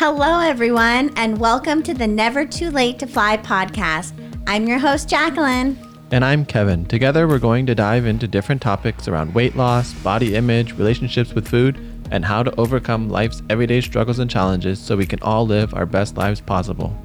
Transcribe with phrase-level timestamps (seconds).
[0.00, 4.12] Hello, everyone, and welcome to the Never Too Late to Fly podcast.
[4.46, 5.76] I'm your host, Jacqueline.
[6.12, 6.86] And I'm Kevin.
[6.86, 11.48] Together, we're going to dive into different topics around weight loss, body image, relationships with
[11.48, 11.78] food,
[12.12, 15.84] and how to overcome life's everyday struggles and challenges so we can all live our
[15.84, 16.96] best lives possible.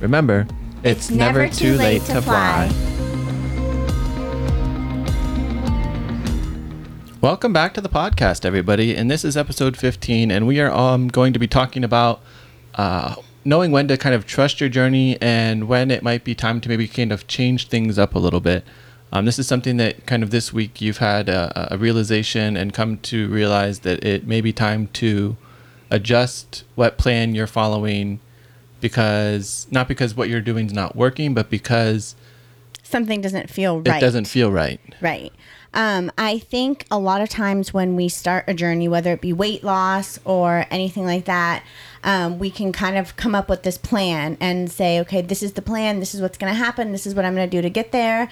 [0.00, 0.46] Remember,
[0.84, 2.68] it's, it's never, never, too, late, late to, to fly.
[2.70, 2.98] fly.
[7.20, 8.96] Welcome back to the podcast, everybody.
[8.96, 12.22] And this is episode 15, and we are um, going to be talking about
[12.78, 16.60] uh, knowing when to kind of trust your journey and when it might be time
[16.60, 18.64] to maybe kind of change things up a little bit.
[19.12, 22.74] Um, this is something that kind of this week you've had a, a, realization and
[22.74, 25.36] come to realize that it may be time to
[25.90, 28.20] adjust what plan you're following
[28.82, 32.16] because not because what you're doing is not working, but because
[32.82, 33.96] something doesn't feel right.
[33.96, 34.78] It doesn't feel right.
[35.00, 35.32] Right.
[35.74, 39.32] Um, I think a lot of times when we start a journey, whether it be
[39.32, 41.62] weight loss or anything like that,
[42.04, 45.52] um, we can kind of come up with this plan and say, okay, this is
[45.54, 47.62] the plan, this is what's going to happen, this is what I'm going to do
[47.62, 48.28] to get there.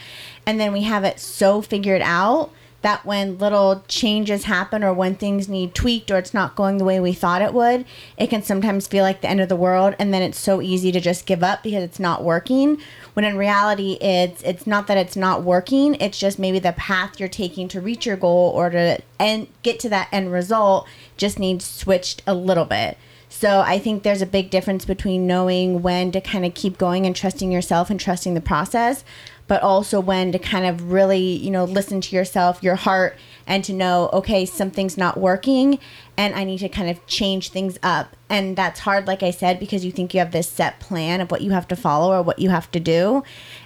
[0.47, 2.51] And then we have it so figured out
[2.87, 6.85] that when little changes happen or when things need tweaked or it's not going the
[6.85, 7.85] way we thought it would,
[8.17, 10.93] it can sometimes feel like the end of the world and then it's so easy
[10.93, 12.79] to just give up because it's not working.
[13.15, 17.19] When in reality it's it's not that it's not working, it's just maybe the path
[17.19, 21.41] you're taking to reach your goal or to and get to that end result just
[21.41, 22.99] needs switched a little bit.
[23.29, 27.07] So I think there's a big difference between knowing when to kind of keep going
[27.07, 29.05] and trusting yourself and trusting the process
[29.47, 33.63] but also when to kind of really, you know, listen to yourself, your heart, and
[33.65, 35.79] to know, okay, something's not working
[36.17, 38.17] and I need to kind of change things up.
[38.29, 41.31] And that's hard, like I said, because you think you have this set plan of
[41.31, 43.23] what you have to follow or what you have to do.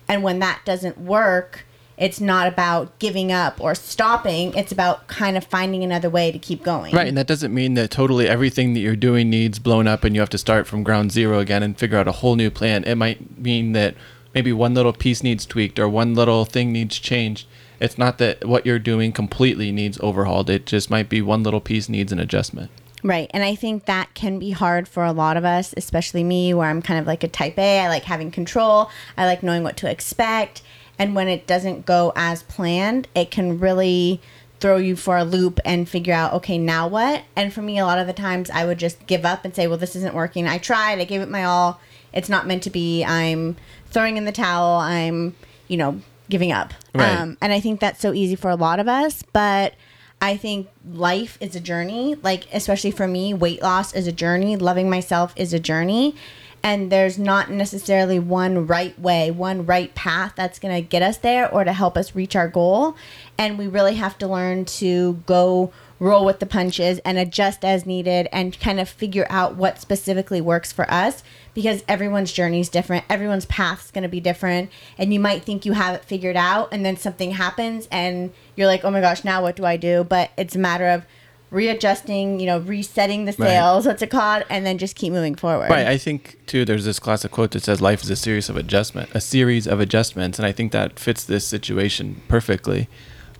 [0.06, 1.64] And when that doesn't work,
[2.00, 4.54] it's not about giving up or stopping.
[4.54, 6.94] It's about kind of finding another way to keep going.
[6.94, 7.06] Right.
[7.06, 10.22] And that doesn't mean that totally everything that you're doing needs blown up and you
[10.22, 12.84] have to start from ground zero again and figure out a whole new plan.
[12.84, 13.94] It might mean that
[14.34, 17.46] maybe one little piece needs tweaked or one little thing needs changed.
[17.80, 20.48] It's not that what you're doing completely needs overhauled.
[20.48, 22.70] It just might be one little piece needs an adjustment.
[23.02, 23.30] Right.
[23.34, 26.68] And I think that can be hard for a lot of us, especially me, where
[26.68, 27.80] I'm kind of like a type A.
[27.80, 30.62] I like having control, I like knowing what to expect.
[31.00, 34.20] And when it doesn't go as planned, it can really
[34.61, 37.22] throw you for a loop and figure out, okay, now what?
[37.34, 39.66] And for me, a lot of the times I would just give up and say,
[39.66, 40.46] well, this isn't working.
[40.46, 41.80] I tried, I gave it my all.
[42.12, 43.02] It's not meant to be.
[43.02, 43.56] I'm
[43.86, 44.78] throwing in the towel.
[44.78, 45.34] I'm,
[45.68, 46.74] you know, giving up.
[46.94, 47.18] Right.
[47.18, 49.22] Um, and I think that's so easy for a lot of us.
[49.33, 49.74] But
[50.20, 52.16] I think life is a journey.
[52.16, 54.56] Like, especially for me, weight loss is a journey.
[54.56, 56.14] Loving myself is a journey.
[56.62, 61.16] And there's not necessarily one right way, one right path that's going to get us
[61.18, 62.96] there or to help us reach our goal.
[63.38, 67.84] And we really have to learn to go roll with the punches and adjust as
[67.84, 71.22] needed and kind of figure out what specifically works for us
[71.52, 73.04] because everyone's journey is different.
[73.08, 74.70] Everyone's path is going to be different.
[74.96, 78.66] And you might think you have it figured out and then something happens and you're
[78.66, 80.02] like, oh my gosh, now what do I do?
[80.02, 81.04] But it's a matter of
[81.50, 83.92] readjusting, you know, resetting the sails, right.
[83.92, 85.70] what's it called, and then just keep moving forward.
[85.70, 85.86] Right.
[85.86, 89.11] I think too there's this classic quote that says life is a series of adjustment,
[89.14, 92.89] a series of adjustments, and I think that fits this situation perfectly.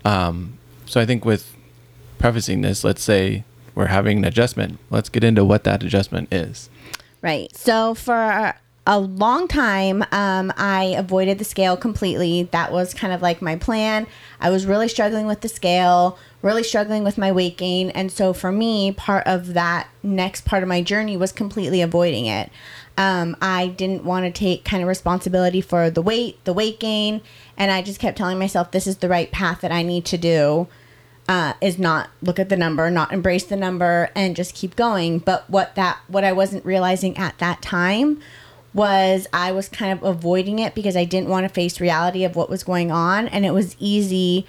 [0.05, 1.57] Um, so I think with
[2.19, 3.45] prefacing this, let's say
[3.75, 4.79] we're having an adjustment.
[4.91, 6.69] Let's get into what that adjustment is.
[7.23, 7.55] Right.
[7.55, 8.55] So for
[8.87, 12.45] a long time, um, I avoided the scale completely.
[12.51, 14.07] That was kind of like my plan.
[14.41, 17.91] I was really struggling with the scale, really struggling with my weight gain.
[17.91, 22.27] And so for me, part of that next part of my journey was completely avoiding
[22.27, 22.51] it.
[22.97, 27.21] Um, I didn't want to take kind of responsibility for the weight, the weight gain.
[27.57, 30.19] And I just kept telling myself, this is the right path that I need to
[30.19, 30.69] do
[31.31, 35.21] uh, is not look at the number, not embrace the number, and just keep going.
[35.21, 38.21] But what that what I wasn't realizing at that time
[38.75, 42.35] was I was kind of avoiding it because I didn't want to face reality of
[42.35, 44.45] what was going on, and it was easy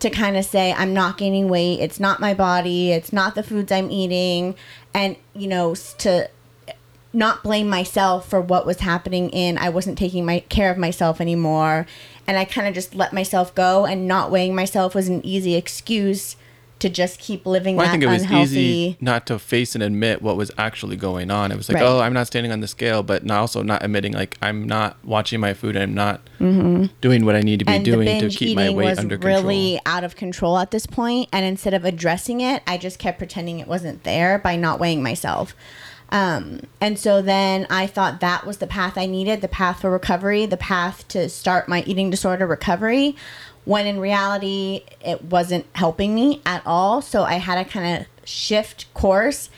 [0.00, 1.80] to kind of say I'm not gaining weight.
[1.80, 2.92] It's not my body.
[2.92, 4.54] It's not the foods I'm eating,
[4.92, 6.28] and you know to
[7.12, 11.20] not blame myself for what was happening in I wasn't taking my care of myself
[11.20, 11.86] anymore
[12.26, 15.56] and I kind of just let myself go and not weighing myself was an easy
[15.56, 16.36] excuse
[16.80, 18.60] to just keep living well, that I think it was unhealthy.
[18.60, 21.52] easy not to face and admit what was actually going on.
[21.52, 21.84] It was like, right.
[21.84, 24.96] oh, I'm not standing on the scale, but not also not admitting like I'm not
[25.04, 26.86] watching my food and I'm not mm-hmm.
[27.00, 29.42] doing what I need to be and doing to keep my weight under control.
[29.42, 33.18] Really out of control at this point, and instead of addressing it, I just kept
[33.18, 35.54] pretending it wasn't there by not weighing myself.
[36.12, 39.90] Um, and so then I thought that was the path I needed the path for
[39.90, 43.16] recovery, the path to start my eating disorder recovery.
[43.64, 47.02] When in reality, it wasn't helping me at all.
[47.02, 49.50] So I had to kind of shift course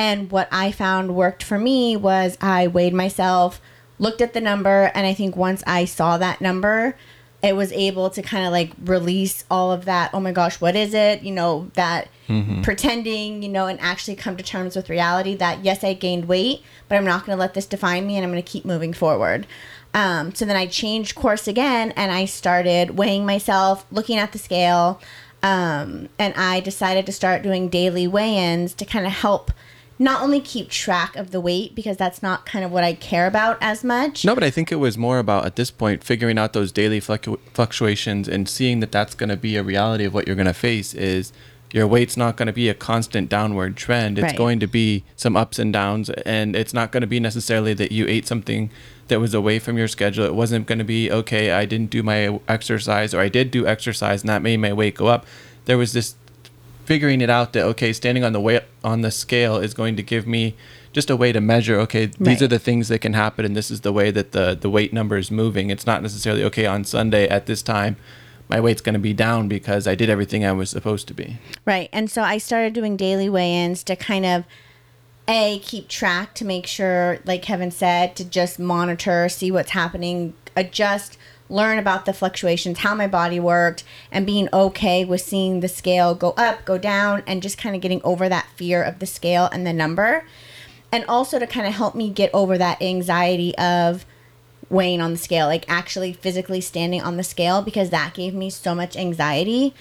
[0.00, 3.60] And what I found worked for me was I weighed myself,
[3.98, 6.96] looked at the number, and I think once I saw that number,
[7.42, 10.74] it was able to kind of like release all of that, oh my gosh, what
[10.74, 11.22] is it?
[11.22, 12.62] You know, that Mm-hmm.
[12.62, 16.62] pretending, you know, and actually come to terms with reality that yes, I gained weight,
[16.88, 18.92] but I'm not going to let this define me and I'm going to keep moving
[18.92, 19.48] forward.
[19.92, 24.38] Um, so then I changed course again and I started weighing myself, looking at the
[24.38, 25.00] scale.
[25.42, 29.50] Um, and I decided to start doing daily weigh ins to kind of help
[29.98, 33.26] not only keep track of the weight because that's not kind of what I care
[33.26, 34.24] about as much.
[34.24, 37.00] No, but I think it was more about at this point figuring out those daily
[37.00, 40.46] fluctu- fluctuations and seeing that that's going to be a reality of what you're going
[40.46, 41.32] to face is
[41.72, 44.18] your weight's not going to be a constant downward trend.
[44.18, 44.36] It's Right.
[44.36, 47.92] going to be some ups and downs and it's not going to be necessarily that
[47.92, 48.70] you ate something
[49.10, 50.24] that was away from your schedule.
[50.24, 53.66] It wasn't going to be okay, I didn't do my exercise or I did do
[53.66, 55.26] exercise and that made my weight go up.
[55.66, 56.14] There was this
[56.84, 60.02] figuring it out that okay standing on the weight on the scale is going to
[60.02, 60.56] give me
[60.92, 62.42] just a way to measure okay these Right.
[62.42, 64.92] are the things that can happen and this is the way that the the weight
[64.92, 67.94] number is moving it's not necessarily okay on sunday at this time
[68.48, 71.38] my weight's going to be down because i did everything i was supposed to be
[71.64, 71.88] Right.
[71.92, 74.44] And so I started doing daily weigh ins to kind of
[75.28, 80.34] A, keep track to make sure, like Kevin said, to just monitor, see what's happening,
[80.56, 81.16] adjust,
[81.48, 86.14] learn about the fluctuations, how my body worked, and being okay with seeing the scale
[86.14, 89.48] go up, go down, and just kind of getting over that fear of the scale
[89.52, 90.24] and the number.
[90.92, 94.04] And also to kind of help me get over that anxiety of
[94.68, 98.50] weighing on the scale, like actually physically standing on the scale, because that gave me
[98.50, 99.74] so much anxiety.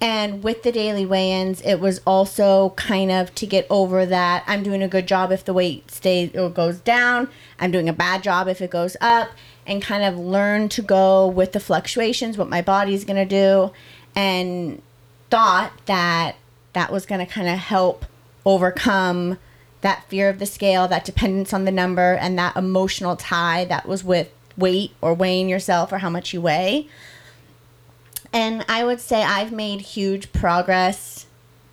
[0.00, 4.44] And with the daily weigh ins, it was also kind of to get over that
[4.46, 7.92] I'm doing a good job if the weight stays or goes down, I'm doing a
[7.92, 9.28] bad job if it goes up,
[9.66, 13.72] and kind of learn to go with the fluctuations, what my body's going to do,
[14.16, 14.80] and
[15.28, 16.36] thought that
[16.72, 18.06] that was going to kind of help
[18.46, 19.38] overcome
[19.82, 23.86] that fear of the scale, that dependence on the number, and that emotional tie that
[23.86, 26.88] was with weight or weighing yourself or how much you weigh.
[28.32, 31.26] And I would say I've made huge progress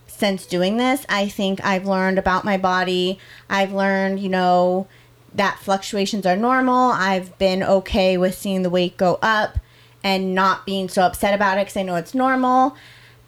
[0.07, 1.05] since doing this.
[1.07, 3.19] I think I've learned about my body.
[3.49, 4.87] I've learned, you know,
[5.35, 6.91] that fluctuations are normal.
[6.91, 9.59] I've been okay with seeing the weight go up
[10.03, 12.75] and not being so upset about it because I know it's normal.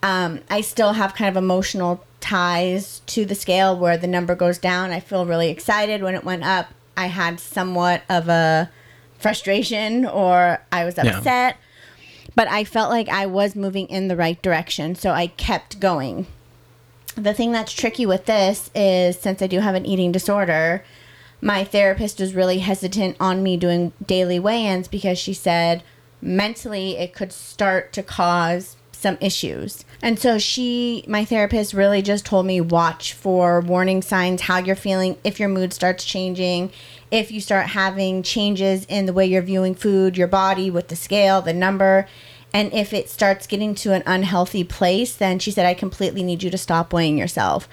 [0.02, 4.58] Um, I still have kind of emotional ties to the scale where the number goes
[4.58, 4.92] down.
[4.92, 6.68] I feel really excited when it went up.
[6.98, 8.70] I had somewhat of a
[9.20, 11.20] frustration or I was Yeah.
[12.36, 14.96] But I felt like I was moving in the right direction.
[14.96, 16.28] So I kept going.
[17.16, 20.84] The thing that's tricky with this is since I do have an eating disorder,
[21.42, 25.84] my therapist was really hesitant on me doing daily weigh ins because she said
[26.22, 29.86] mentally it could start to cause some issues.
[30.02, 34.76] And so she, my therapist, really just told me watch for warning signs, how you're
[34.76, 36.72] feeling, if your mood starts changing,
[37.12, 40.96] if you start having changes in the way you're viewing food, your body with the
[40.96, 42.08] scale, the number.
[42.54, 46.44] And if it starts getting to an unhealthy place, then she said, I completely need
[46.44, 47.68] you to stop weighing yourself.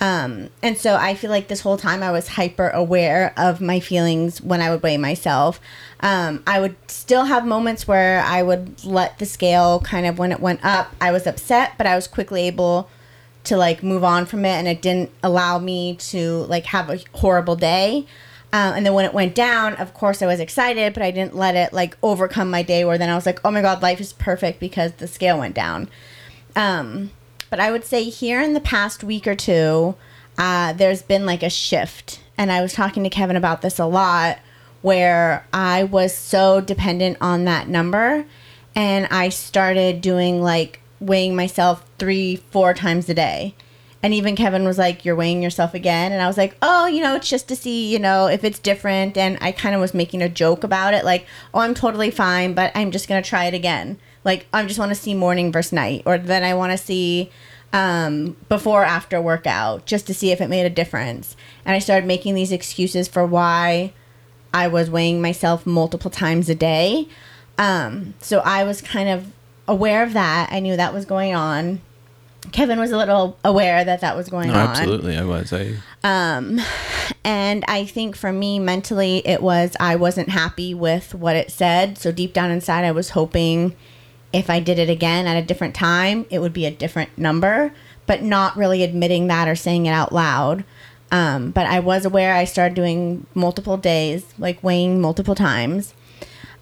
[0.00, 3.80] Um, and so I feel like this whole time I was hyper aware of my
[3.80, 5.60] feelings when I would weigh myself.
[6.00, 10.30] Um, I would still have moments where I would let the scale kind of when
[10.30, 12.88] it went up, I was upset, but I was quickly able
[13.44, 17.00] to like move on from it and it didn't allow me to like have a
[17.14, 18.06] horrible day.
[18.52, 21.34] Um, and then when it went down, of course I was excited, but I didn't
[21.34, 24.00] let it like overcome my day where then I was like, oh my God, life
[24.00, 25.88] is perfect because the scale went down.
[26.54, 27.10] Um,
[27.50, 29.94] but I would say here in the past week or two,
[30.36, 32.20] uh, there's been like a shift.
[32.36, 34.38] And I was talking to Kevin about this a lot
[34.82, 38.24] where I was so dependent on that number.
[38.74, 43.54] And I started doing like weighing myself three, four times a day.
[44.00, 46.12] And even Kevin was like, You're weighing yourself again.
[46.12, 48.60] And I was like, Oh, you know, it's just to see, you know, if it's
[48.60, 49.16] different.
[49.16, 52.54] And I kind of was making a joke about it, like, Oh, I'm totally fine,
[52.54, 53.98] but I'm just going to try it again.
[54.28, 56.02] Like, I just want to see morning versus night.
[56.04, 57.30] Or then I want to see
[57.72, 61.34] um, before after workout just to see if it made a difference.
[61.64, 63.94] And I started making these excuses for why
[64.52, 67.08] I was weighing myself multiple times a day.
[67.56, 69.32] Um, so I was kind of
[69.66, 70.50] aware of that.
[70.52, 71.80] I knew that was going on.
[72.52, 74.68] Kevin was a little aware that that was going no, on.
[74.68, 76.60] absolutely i was i Um,
[77.24, 81.96] and I think for me mentally, it was I wasn't happy with what it said.
[81.96, 83.74] So deep down inside, I was hoping
[84.32, 87.72] if I did it again at a different time, it would be a different number,
[88.06, 90.64] but not really admitting that or saying it out loud.
[91.10, 95.94] Um, but I was aware I started doing multiple days, like weighing multiple times.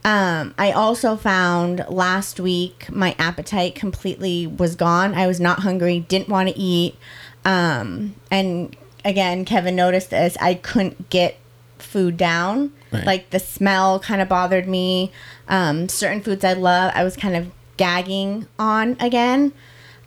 [0.04, 5.14] Um, I also found last week my appetite completely was gone.
[5.14, 6.96] I was not hungry, didn't want to eat.
[7.44, 10.36] Um, and again, Kevin noticed this.
[10.40, 11.38] I couldn't get
[11.78, 12.72] food down.
[12.96, 13.06] Right.
[13.06, 15.12] Like the smell kind of bothered me.
[15.48, 19.52] Um, certain foods I love, I was kind of gagging on again.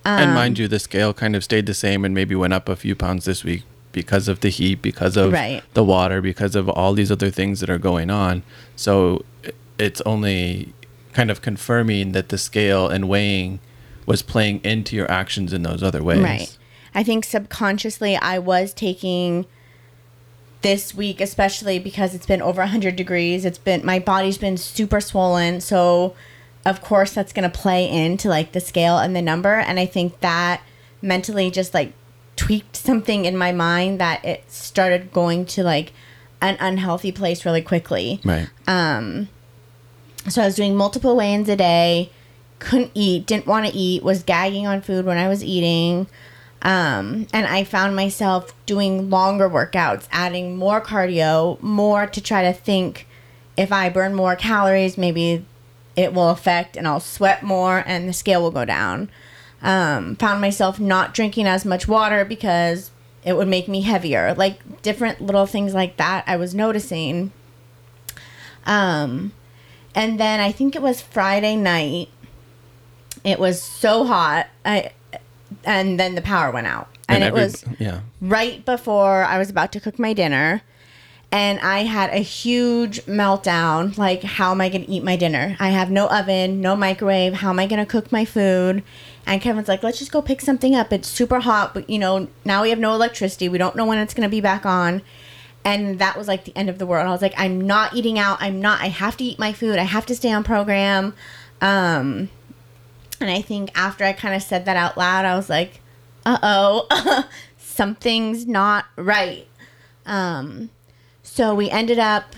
[0.05, 2.67] Um, and mind you, the scale kind of stayed the same and maybe went up
[2.69, 5.62] a few pounds this week because of the heat, because of Right.
[5.74, 8.43] the water, because of all these other things that are going on.
[8.75, 9.24] So
[9.77, 10.74] it's only
[11.13, 13.60] kind of confirming that the scale and weighing
[14.05, 16.19] was playing into your actions in those other ways.
[16.24, 16.58] Right.
[16.96, 19.46] I think subconsciously I was taking
[20.61, 23.45] this week, especially because it's been over 100 degrees.
[23.45, 25.61] It's been, my body's been super swollen.
[25.61, 26.15] So,
[26.65, 29.55] of course, that's going to play into like the scale and the number.
[29.55, 30.61] And I think that
[31.01, 31.93] mentally just like
[32.35, 35.91] tweaked something in my mind that it started going to like
[36.41, 38.21] an unhealthy place really quickly.
[38.23, 38.47] Right.
[38.67, 39.27] Um
[40.27, 42.11] so I was doing multiple weigh-ins a day,
[42.59, 46.07] couldn't eat, didn't want to eat, was gagging on food when I was eating.
[46.61, 52.53] Um, and I found myself doing longer workouts, adding more cardio, more to try to
[52.53, 53.07] think
[53.55, 55.45] if I burn more calories, maybe
[55.95, 59.09] it will affect and I'll sweat more and the scale will go down.
[59.61, 62.91] Um, found myself not drinking as much water because
[63.25, 64.33] it would make me heavier.
[64.33, 67.33] Like different little things like that I was noticing.
[68.65, 69.33] Um,
[69.93, 72.07] and then I think it was Friday night.
[73.25, 74.47] It was so hot.
[74.63, 74.91] I
[75.63, 76.88] and then the power went out.
[77.08, 78.01] And, it every- was yeah.
[78.22, 80.62] right before I was about to cook my dinner.
[81.32, 83.96] And I had a huge meltdown.
[84.00, 85.56] Like, how am I going to eat my dinner?
[85.60, 87.36] I have no oven, no microwave.
[87.36, 88.84] How am I going to cook my food?
[89.27, 90.91] And Kevin's like, let's just go pick something up.
[90.91, 93.48] It's super hot, but you know, now we have no electricity.
[93.48, 95.03] We don't know when it's going to be back on.
[95.63, 97.06] And that was like the end of the world.
[97.08, 98.38] I was like, I'm not eating out.
[98.41, 99.77] I'm not, I have to eat my food.
[99.77, 101.13] I have to stay on program.
[101.62, 102.29] Um,
[103.21, 105.81] and I think after I kind of said that out loud, I was like,
[106.25, 109.47] uh oh, something's not right.
[110.05, 110.69] Um,
[111.23, 112.35] so we ended up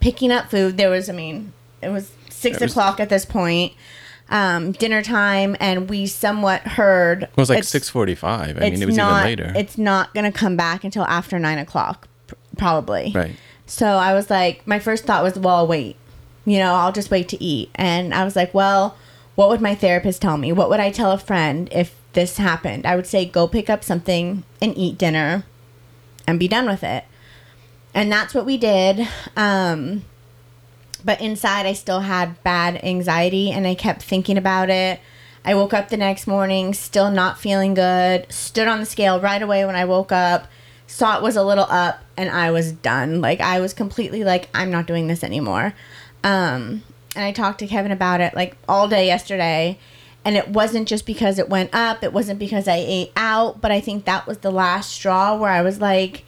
[0.00, 0.76] picking up food.
[0.76, 3.72] There was, I mean, it was six It was- o'clock at this point,
[4.30, 7.24] um, dinner time, and we somewhat heard.
[7.24, 8.56] It was like six forty-five.
[8.56, 9.58] I mean, it was not, even later.
[9.58, 12.06] It's not going to come back until after nine o'clock,
[12.56, 13.12] probably.
[13.14, 13.34] right.
[13.66, 15.96] So I was like, my first thought was, well, I'll wait.
[16.44, 17.70] You know, I'll just wait to eat.
[17.76, 18.96] And I was like, well,
[19.34, 20.52] what would my therapist tell me?
[20.52, 22.86] What would I tell a friend if this happened?
[22.86, 25.44] I would say, go pick up something and eat dinner
[26.26, 27.04] and be done with it.
[27.94, 29.08] And that's what we did.
[29.36, 30.04] Um,
[31.04, 35.00] but inside, I still had bad anxiety and I kept thinking about it.
[35.44, 38.30] I woke up the next morning, still not feeling good.
[38.30, 40.48] Stood on the scale right away when I woke up,
[40.86, 43.22] saw it was a little up, and I was done.
[43.22, 45.72] Like, I was completely like, I'm not doing this anymore.
[46.22, 46.82] Um,
[47.20, 49.78] and I talked to Kevin about it like all day yesterday.
[50.24, 53.70] And it wasn't just because it went up, it wasn't because I ate out, but
[53.70, 56.24] I think that was the last straw where I was like,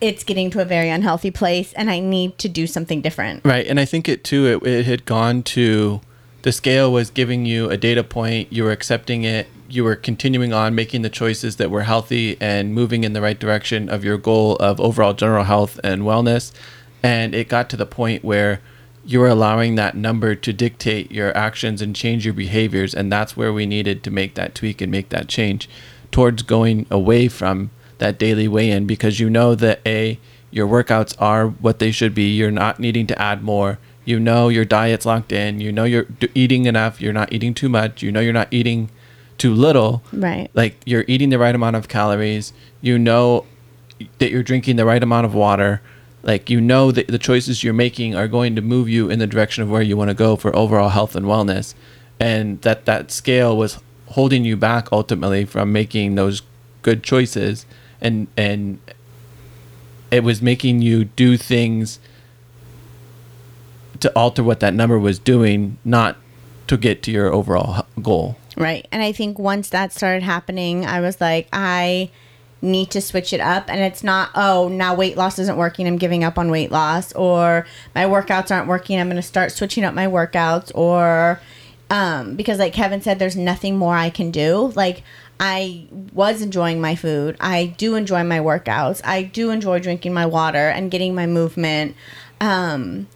[0.00, 3.44] it's getting to a very unhealthy place and I need to do something different.
[3.44, 4.46] Right, and I think it too.
[4.46, 6.00] It, it had gone to
[6.42, 8.52] the scale was giving you a data point.
[8.52, 9.48] You were accepting it.
[9.68, 13.38] You were continuing on making the choices that were healthy and moving in the right
[13.38, 16.52] direction of your goal of overall general health and wellness.
[17.02, 18.60] And it got to the point where
[19.08, 22.94] you were allowing that number to dictate your actions and change your behaviors.
[22.94, 25.66] And that's where we needed to make that tweak and make that change
[26.12, 31.16] towards going away from that daily weigh in because you know that A, your workouts
[31.18, 32.36] are what they should be.
[32.36, 33.78] You're not needing to add more.
[34.04, 35.58] You know your diet's locked in.
[35.58, 37.00] You know you're eating enough.
[37.00, 38.02] You're not eating too much.
[38.02, 38.90] You know you're not eating
[39.38, 40.02] too little.
[40.12, 40.50] Right.
[40.52, 42.52] Like you're eating the right amount of calories.
[42.82, 43.46] You know
[44.18, 45.80] that you're drinking the right amount of water.
[46.28, 49.26] Like you know that the choices you're making are going to move you in the
[49.26, 51.72] direction of where you want to go for overall health and wellness.
[52.20, 56.42] And that that scale was holding you back ultimately from making those
[56.82, 57.64] good choices
[57.98, 58.78] and and
[60.10, 61.98] it was making you do things
[64.00, 66.18] to alter what that number was doing, not
[66.66, 68.36] to get to your overall goal.
[68.54, 68.86] Right.
[68.92, 72.10] And I think once that started happening, I was like, I
[72.60, 73.68] need to switch it up.
[73.68, 75.86] And it's not, oh, now weight loss isn't working.
[75.86, 77.12] I'm giving up on weight loss.
[77.12, 78.98] Or my workouts aren't working.
[78.98, 80.72] I'm going to start switching up my workouts.
[80.74, 81.40] Or
[81.90, 84.72] um, because, like Kevin said, there's nothing more I can do.
[84.74, 85.02] Like,
[85.40, 87.36] I was enjoying my food.
[87.40, 89.00] I do enjoy my workouts.
[89.04, 91.94] I do enjoy drinking my water and getting my movement.
[92.40, 93.06] Um,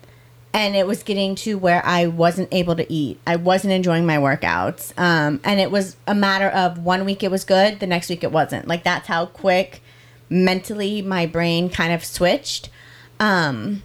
[0.55, 3.19] and it was getting to where I wasn't able to eat.
[3.27, 4.93] I wasn't enjoying my workouts.
[4.99, 8.23] Um, and it was a matter of one week it was good, the next week
[8.23, 8.69] it wasn't.
[8.69, 9.83] Like that's how quick
[10.29, 12.69] mentally my brain kind of switched.
[13.19, 13.83] Um,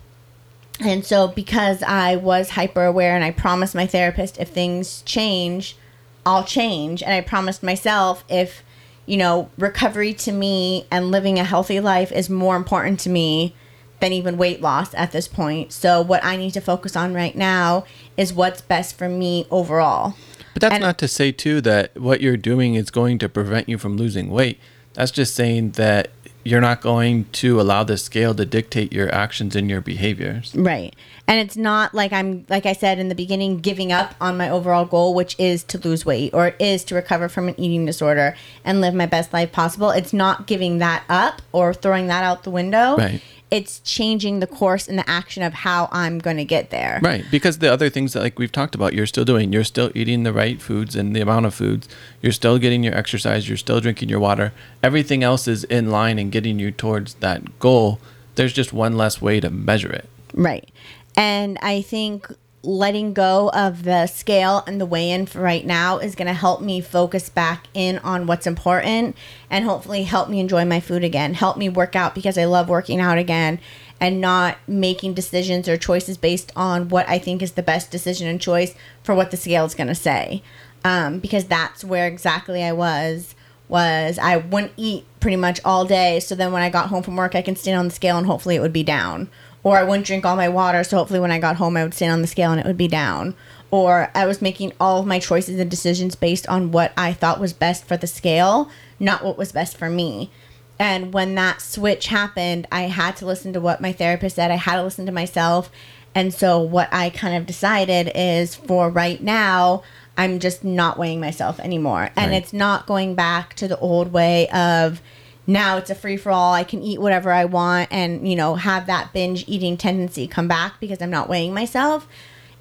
[0.81, 5.77] and so because I was hyper aware and I promised my therapist if things change,
[6.25, 7.01] I'll change.
[7.01, 8.63] And I promised myself if
[9.07, 13.55] you know, recovery to me and living a healthy life is more important to me
[13.99, 15.71] than even weight loss at this point.
[15.71, 17.85] So what I need to focus on right now
[18.15, 20.15] is what's best for me overall.
[20.53, 23.69] But that's And- not to say too that what you're doing is going to prevent
[23.69, 24.59] you from losing weight.
[24.93, 26.09] That's just saying that
[26.43, 30.55] you're not going to allow the scale to dictate your actions and your behaviors.
[30.55, 30.95] Right.
[31.27, 34.49] And it's not like I'm, like I said in the beginning, giving up on my
[34.49, 37.85] overall goal, which is to lose weight or it is to recover from an eating
[37.85, 39.89] disorder and live my best life possible.
[39.91, 42.95] It's not giving that up or throwing that out the window.
[42.95, 43.21] Right.
[43.49, 46.99] It's changing the course and the action of how I'm going to get there.
[47.01, 49.53] Right, because the other things that like we've talked about, you're still doing.
[49.53, 51.87] You're still eating the right foods and the amount of foods.
[52.21, 53.47] You're still getting your exercise.
[53.47, 54.51] You're still drinking your water.
[54.83, 57.99] Everything else is in line and getting you towards that goal.
[58.35, 60.09] There's just one less way to measure it.
[60.33, 60.69] Right.
[61.15, 62.27] And I think
[62.63, 66.33] letting go of the scale and the weigh in for right now is going to
[66.33, 69.15] help me focus back in on what's important
[69.49, 72.67] and hopefully help me enjoy my food again, help me work out because I love
[72.67, 73.59] working out again
[73.99, 78.27] and not making decisions or choices based on what I think is the best decision
[78.27, 80.43] and choice for what the scale is going to say.
[80.83, 83.35] Um, because that's where exactly I was
[83.69, 86.19] was I wouldn't eat pretty much all day.
[86.19, 88.25] So then when I got home from work, I can stand on the scale and
[88.25, 89.29] hopefully it would be down.
[89.67, 90.83] Or I wouldn't drink all my water.
[90.85, 92.77] So hopefully when I got home, I would stand on the scale and it would
[92.77, 93.35] be down.
[93.69, 97.39] Or I was making all of my choices and decisions based on what I thought
[97.39, 98.69] was best for the scale,
[98.99, 100.31] not what was best for me.
[100.79, 104.51] And when that switch happened, I had to listen to what my therapist said.
[104.51, 105.69] I had to listen to myself.
[106.15, 109.83] And so what I kind of decided is for right now,
[110.17, 112.09] I'm just not weighing myself anymore.
[112.15, 112.41] And Right.
[112.41, 115.01] it's not going back to the old way of
[115.47, 116.53] now it's a free for all.
[116.53, 120.47] I can eat whatever I want and, you know, have that binge eating tendency come
[120.47, 122.07] back because I'm not weighing myself.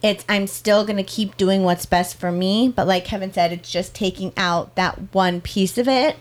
[0.03, 3.53] It's I'm still going to keep doing what's best for me, but like Kevin said,
[3.53, 6.17] it's just taking out that one piece of it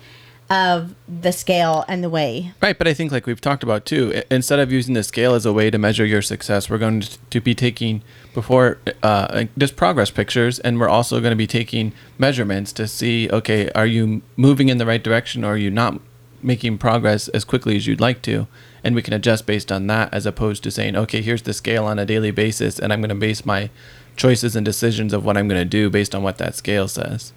[0.50, 2.54] of the scale and the way.
[2.62, 5.46] Right, but I think like we've talked about too, instead of using the scale as
[5.46, 10.12] a way to measure your success, we're going to be taking before uh, just progress
[10.12, 14.70] pictures, and we're also going to be taking measurements to see, okay, are you moving
[14.70, 16.00] in the right direction, or are you not
[16.46, 18.48] making progress as quickly as you'd like to?
[18.84, 21.86] And we can adjust based on that, as opposed to saying, okay, here's the scale
[21.86, 23.70] on a daily basis, and I'm going to base my
[24.16, 27.34] choices and decisions of what I'm going to do based on what that scale says.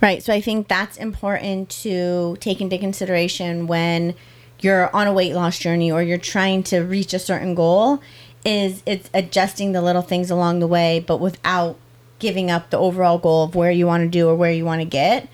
[0.00, 0.22] Right.
[0.22, 4.14] So I think that's important to take into consideration when
[4.60, 8.02] you're on a weight loss journey or you're trying to reach a certain goal
[8.44, 11.76] is it's adjusting the little things along the way but without
[12.18, 14.80] giving up the overall goal of where you want to do or where you want
[14.80, 15.28] to get.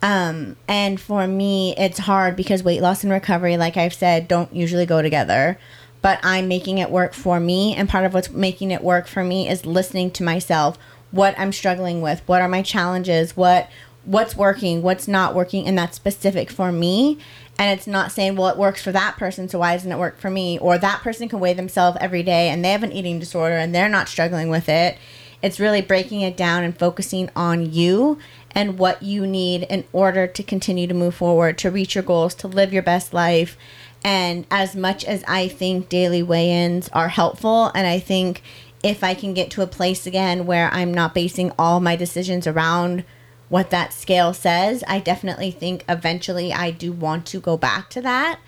[0.00, 4.54] Um, and for me, it's hard because weight loss and recovery, like I've said, don't
[4.54, 5.58] usually go together.
[6.00, 7.74] But I'm making it work for me.
[7.74, 10.78] And part of what's making it work for me is listening to myself,
[11.10, 13.68] what I'm struggling with, what are my challenges, what
[14.04, 17.18] what's working, what's not working, and that's specific for me.
[17.58, 20.18] And it's not saying, well, it works for that person, so why doesn't it work
[20.18, 20.58] for me?
[20.58, 23.74] Or that person can weigh themselves every day and they have an eating disorder and
[23.74, 24.96] they're not struggling with it.
[25.42, 28.18] It's really breaking it down and focusing on you
[28.52, 32.34] and what you need in order to continue to move forward, to reach your goals,
[32.36, 33.56] to live your best life.
[34.04, 38.42] And as much as I think daily weigh ins are helpful, and I think
[38.82, 42.46] if I can get to a place again where I'm not basing all my decisions
[42.46, 43.04] around
[43.48, 48.00] what that scale says, I definitely think eventually I do want to go back to
[48.02, 48.38] that.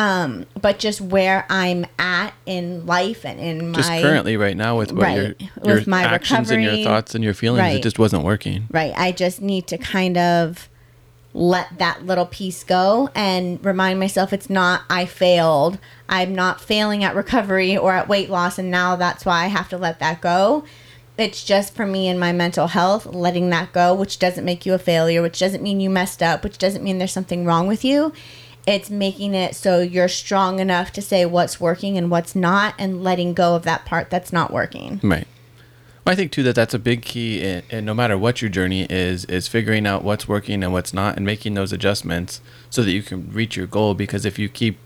[0.00, 4.78] Um, but just where I'm at in life and in my Just currently, right now,
[4.78, 5.16] with what Right.
[5.16, 8.66] your, your With my actions and your thoughts and your feelings, it just wasn't working.
[8.70, 8.94] Right.
[8.96, 10.70] I just need to kind of
[11.34, 15.78] let that little piece go and remind myself it's not I failed.
[16.08, 19.68] I'm not failing at recovery or at weight loss and now that's why I have
[19.68, 20.64] to let that go.
[21.18, 24.72] It's just for me and my mental health, letting that go, which doesn't make you
[24.72, 27.84] a failure, which doesn't mean you messed up, which doesn't mean there's something wrong with
[27.84, 28.14] you.
[28.70, 33.02] It's making it so you're strong enough to say what's working and what's not and
[33.02, 35.00] letting go of that part that's not working.
[35.02, 35.26] Right.
[36.04, 38.48] Well, I think too that that's a big key, in, in no matter what your
[38.48, 42.82] journey is, is figuring out what's working and what's not, and making those adjustments so
[42.82, 43.94] that you can reach your goal.
[43.94, 44.78] Because if you keep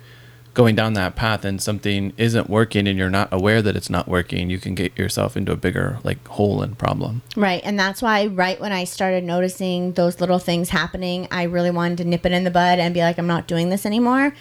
[0.55, 4.07] going down that path and something isn't working and you're not aware that it's not
[4.07, 7.23] working, you can get yourself into a bigger like hole and problem.
[7.37, 7.61] Right.
[7.64, 11.99] And that's why, right when I started noticing those little things happening, I really wanted
[11.99, 14.33] to nip it in the bud and be like, I'm not doing this anymore.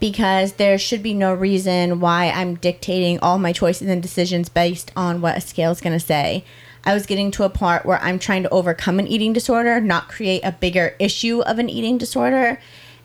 [0.00, 4.90] Because there should be no reason why I'm dictating all my choices and decisions based
[4.96, 6.42] on what a scale is going to say.
[6.84, 10.08] I was getting to a part where I'm trying to overcome an eating disorder, not
[10.08, 12.58] create a bigger issue of an eating disorder.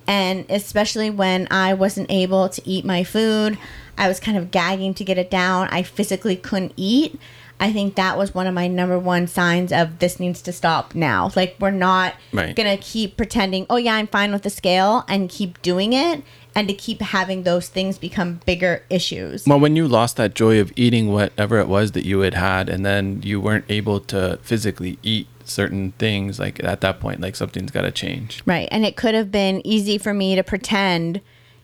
[0.07, 3.57] And especially when I wasn't able to eat my food,
[3.97, 5.67] I was kind of gagging to get it down.
[5.71, 7.19] I physically couldn't eat.
[7.59, 10.93] I think that was one of my number one signs of this needs to stop
[10.93, 11.31] now.
[11.37, 12.53] Like we're not Right.
[12.53, 16.21] gonna keep pretending, oh yeah, I'm fine with the scale and keep doing it
[16.53, 19.45] and to keep having those things become bigger issues.
[19.47, 22.67] Well, when you lost that joy of eating whatever it was that you had had,
[22.69, 27.35] and then you weren't able to physically eat certain things, like at that point, like
[27.35, 28.41] something's got to change.
[28.45, 28.67] Right.
[28.71, 31.21] And it could have been easy for me to pretend,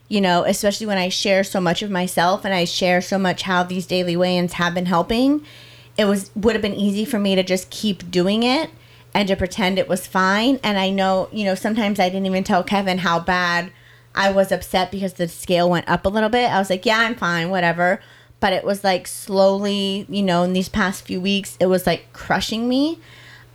[0.07, 3.43] you know, especially when I share so much of myself and I share so much
[3.43, 5.45] how these daily weigh-ins have been helping.
[5.97, 8.69] It was would have been easy for me to just keep doing it
[9.13, 10.59] and to pretend it was fine.
[10.63, 13.71] And I know, you know, sometimes I didn't even tell Kevin how bad
[14.15, 16.49] I was upset because the scale went up a little bit.
[16.49, 18.01] I was like, yeah, I'm fine, whatever.
[18.39, 22.11] But it was like slowly, you know, in these past few weeks, it was like
[22.13, 22.99] crushing me.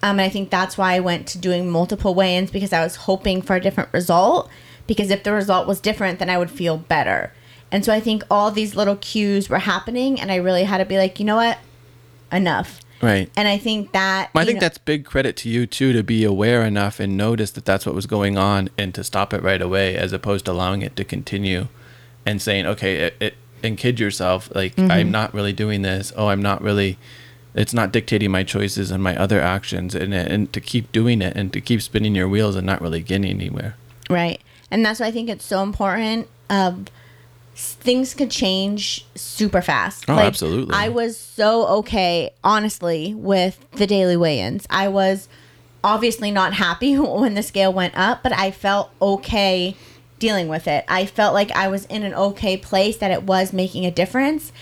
[0.02, 2.82] Um, and I think that's why I went to doing multiple weigh ins because I
[2.82, 4.48] was hoping for a different result.
[4.86, 7.32] Because if the result was different, then I would feel better.
[7.72, 10.84] And so I think all these little cues were happening, and I really had to
[10.84, 11.58] be like, you know what?
[12.30, 12.80] Enough.
[13.02, 13.30] Right.
[13.36, 14.30] And I think that.
[14.34, 17.50] I think know- that's big credit to you too to be aware enough and notice
[17.52, 20.52] that that's what was going on and to stop it right away as opposed to
[20.52, 21.68] allowing it to continue
[22.24, 24.90] and saying okay it, it and kid yourself like Mm-hmm.
[24.90, 26.96] I'm not really doing this oh I'm not really
[27.56, 31.36] it's not dictating my choices and my other actions and and to keep doing it
[31.36, 33.74] and to keep spinning your wheels and not really getting anywhere
[34.08, 34.40] Right.
[34.70, 36.28] And that's why I think it's so important.
[36.50, 36.86] Um,
[37.54, 40.04] things could change super fast.
[40.08, 40.74] Oh, absolutely.
[40.74, 44.66] I was so okay, honestly, with the daily weigh ins.
[44.70, 45.28] I was
[45.82, 49.76] obviously not happy when the scale went up, but I felt okay
[50.18, 50.84] dealing with it.
[50.88, 54.52] I felt like I was in an okay place, that it was making a difference.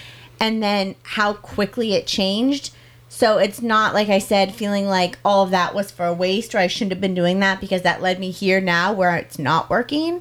[0.40, 2.74] And then how quickly it changed.
[3.14, 6.52] So it's not like I said, feeling like all of that was for a waste
[6.52, 9.38] or I shouldn't have been doing that because that led me here now where it's
[9.38, 10.20] not working.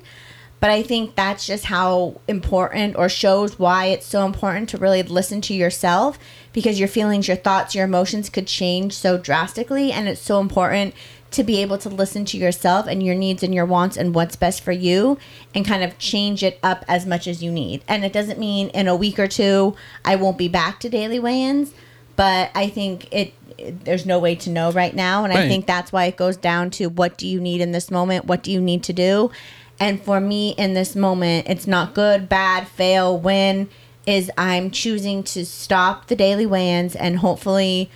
[0.60, 5.01] But I think that's just how important or shows why it's so important to really
[5.01, 6.19] listen to yourself
[6.53, 9.91] because your feelings, your thoughts, your emotions could change so drastically.
[9.91, 10.93] And it's so important
[11.32, 14.36] to be able to listen to yourself and your needs and your wants and what's
[14.36, 15.17] best for you
[15.56, 17.84] and kind of change it up as much as you need.
[17.88, 19.75] And it doesn't mean in a week or two
[20.06, 21.73] I won't be back to daily weigh ins,
[22.15, 25.23] but I think it, it- there's no way to know right now.
[25.23, 27.89] And I think that's why it goes down to what do you need in this
[27.91, 28.26] moment?
[28.26, 29.32] What do you need to do?
[29.80, 33.69] And for me in this moment, it's not good, bad, fail, win.
[34.06, 37.89] Is I'm choosing to stop the daily weigh-ins and hopefully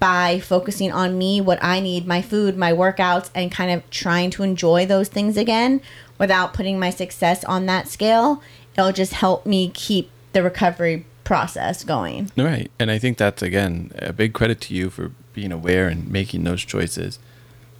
[0.00, 4.30] by focusing on me, what I need, my food, my workouts, and kind of trying
[4.30, 5.80] to enjoy those things again
[6.18, 8.42] without putting my success on that scale,
[8.76, 12.30] it'll just help me keep the recovery process going.
[12.36, 16.10] right and I think that's again a big credit to you for being aware and
[16.10, 17.18] making those choices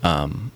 [0.02, 0.50] Um,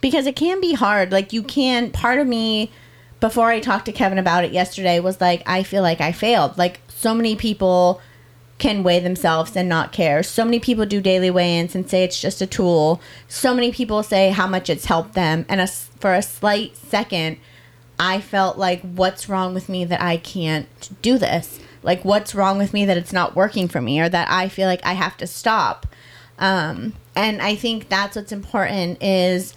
[0.00, 1.10] because it can be hard.
[1.10, 2.70] Like you can part of me
[3.18, 6.58] before I talked to Kevin about it yesterday was like I feel like I failed.
[6.58, 8.00] Like so many people
[8.58, 10.22] can weigh themselves and not care.
[10.22, 13.00] So many people do daily weigh-ins and say it's just a tool.
[13.28, 17.38] So many people say how much it's helped them and a for a slight second
[17.98, 20.68] I felt like what's wrong with me that I can't
[21.02, 21.60] do this?
[21.82, 24.66] Like what's wrong with me that it's not working for me or that I feel
[24.66, 25.86] like I have to stop?
[26.38, 29.54] Um, and I think that's what's important is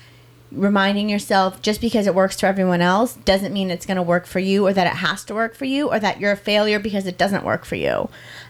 [0.52, 4.25] reminding yourself just because it works for everyone else doesn't mean it's going to work
[4.25, 6.80] for you or that it has to work for you or that you're a failure
[6.80, 8.10] because it doesn't work for you.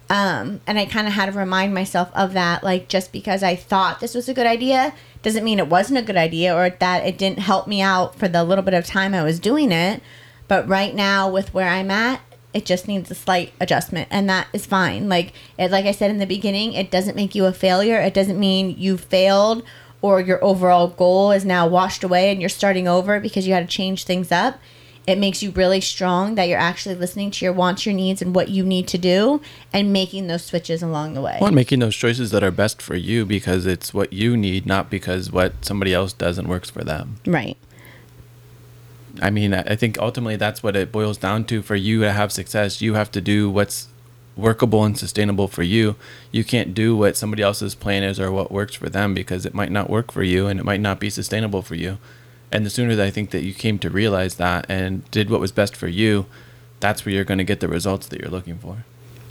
[0.10, 2.64] Um, and I kind of had to remind myself of that.
[2.64, 6.04] Like, just because I thought this was a good idea doesn't mean it wasn't a
[6.04, 9.14] good idea or that it didn't help me out for the little bit of time
[9.14, 10.02] I was doing it.
[10.48, 12.22] But right now, with where I'm at,
[12.54, 15.08] it just needs a slight adjustment, and that is fine.
[15.08, 18.00] Like, it, like I said in the beginning, it doesn't make you a failure.
[18.00, 19.64] It doesn't mean you failed
[20.02, 23.70] or your overall goal is now washed away and you're starting over because you had
[23.70, 24.60] to change things up.
[25.08, 28.36] It makes you really strong that you're actually listening to your wants, your needs, and
[28.36, 29.42] what you need to do
[29.74, 31.40] and making those switches along the way.
[31.42, 34.90] Well, making those choices that are best for you because it's what you need, not
[34.90, 37.18] because what somebody else does and works for them.
[37.26, 37.58] Right.
[39.22, 41.62] I mean, I think ultimately that's what it boils down to.
[41.62, 43.88] For you to have success, you have to do what's
[44.38, 45.96] workable and sustainable for you.
[46.32, 49.54] You can't do what somebody else's plan is or what works for them because it
[49.54, 51.98] might not work for you and it might not be sustainable for you.
[52.52, 55.40] And the sooner that I think that you came to realize that and did what
[55.40, 56.26] was best for you,
[56.80, 58.86] that's where you're going to get the results that you're looking for.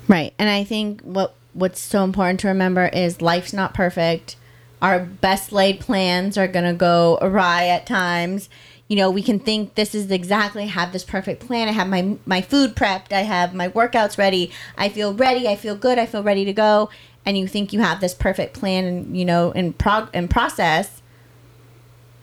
[0.07, 0.33] Right.
[0.38, 4.37] And I think what what's so important to remember is life's not perfect.
[4.81, 8.48] Our best laid plans are going to go awry at times.
[8.87, 11.68] You know, we can think this is exactly I have this perfect plan.
[11.68, 13.12] I have my my food prepped.
[13.12, 14.50] I have my workouts ready.
[14.78, 15.46] I feel ready.
[15.46, 15.98] I feel good.
[15.98, 16.88] I feel ready to go.
[17.26, 20.97] And you think you have this perfect plan and you know in prog in process,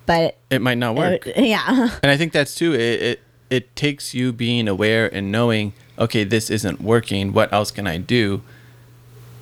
[0.06, 1.28] but It might not work.
[1.28, 1.90] uh, yeah.
[2.02, 2.74] And I think that's too.
[2.74, 7.32] It, it it takes you being aware and knowing, okay, this isn't working.
[7.34, 8.42] What else can I do?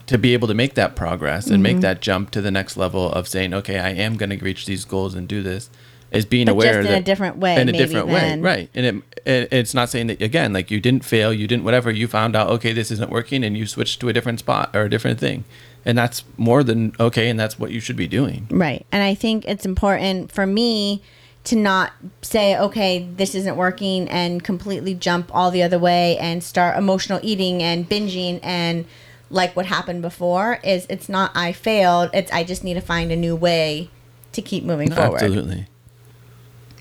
[0.06, 1.63] to be able to make that progress and Mm-hmm.
[1.63, 4.65] make that jump to the next level of saying, okay, I am going to reach
[4.65, 5.69] these goals and do this,
[6.12, 8.69] is being But aware in that a different way, in a different way, right?
[8.76, 8.95] And it,
[9.26, 12.36] it, it's not saying that again, like you didn't fail, you didn't whatever, you found
[12.36, 15.21] out, okay, this isn't working, and you switched to a different spot or a different
[15.21, 15.45] thing,
[15.86, 18.48] and that's more than okay, and that's what you should be doing.
[18.50, 18.86] Right.
[18.91, 21.02] And I think it's important for me
[21.46, 21.91] to not
[22.22, 27.19] say, okay, this isn't working and completely jump all the other way and start emotional
[27.22, 28.86] eating and binging and
[29.30, 33.12] like what happened before is it's not I failed, it's I just need to find
[33.12, 33.89] a new way
[34.32, 35.22] to keep moving forward.
[35.22, 35.67] Absolutely.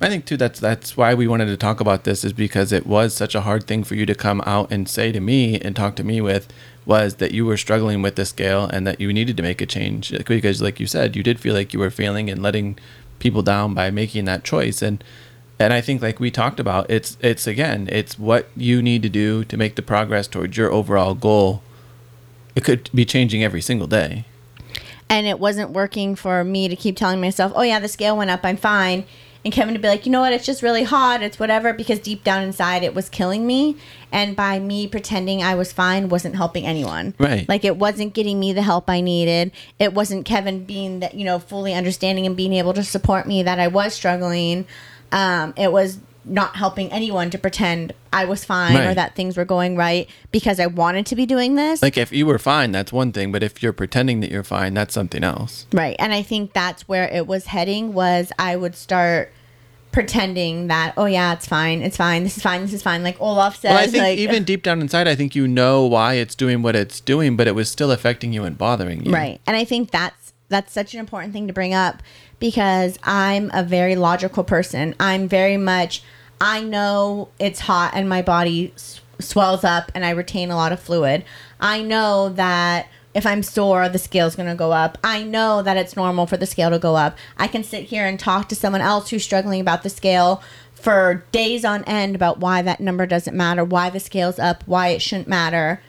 [0.03, 2.87] I think too that's that's why we wanted to talk about this is because it
[2.87, 5.77] was such a hard thing for you to come out and say to me and
[5.77, 6.53] talk to me with
[6.85, 9.67] was that you were struggling with the scale and that you needed to make a
[9.67, 10.13] change.
[10.27, 12.81] Because like you said you did feel like you were failing and letting
[13.21, 14.83] people down by making that choice.
[14.83, 15.05] And
[15.61, 19.09] and I think like we talked about it's it's again it's what you need to
[19.09, 21.63] do to make the progress towards your overall goal.
[22.57, 24.25] It could be changing every single day.
[25.09, 28.31] And it wasn't working for me to keep telling myself, "Oh yeah, the scale went
[28.31, 29.05] up, I'm fine."
[29.45, 30.33] And Kevin to be like, "You know what?
[30.33, 31.23] It's just really hot.
[31.23, 33.77] It's whatever." Because deep down inside, it was killing me,
[34.13, 37.15] and by me pretending I was fine wasn't helping anyone.
[37.19, 37.49] Right.
[37.49, 39.53] Like it wasn't getting me the help I needed.
[39.79, 43.43] It wasn't Kevin being that you know fully understanding and being able to support me
[43.43, 44.67] that I was struggling.
[45.11, 49.45] Um, it was not helping anyone to pretend I was fine or that things were
[49.45, 51.83] going right because I wanted to be doing this.
[51.83, 54.75] like if you were fine that's one thing but if you're pretending that you're fine
[54.75, 55.97] that's something else Right.
[55.99, 59.33] And I think that's where it was heading was I would start
[59.91, 63.03] pretending that, oh yeah, it's fine, it's fine, this is fine, this is fine.
[63.03, 65.85] Like Olaf says, Well, I think like even deep down inside, I think you know
[65.87, 69.13] why it's doing what it's doing, but it was still affecting you and bothering you.
[69.13, 69.41] Right.
[69.47, 70.22] And I think that's
[70.53, 72.03] that's such an important thing to bring up
[72.39, 74.95] because I'm a very logical person.
[75.01, 76.03] I'm very much
[76.41, 78.75] I know it's hot and my body
[79.21, 81.25] swells up and I retain a lot of fluid.
[81.61, 84.99] I know that if I'm sore, the scale's to go up.
[85.05, 87.17] I know that it's normal for the scale to go up.
[87.39, 90.43] I can sit here and talk to someone else who's struggling about the scale
[90.75, 94.89] for days on end about why that number doesn't matter, why the scale's up, why
[94.89, 95.81] it shouldn't matter.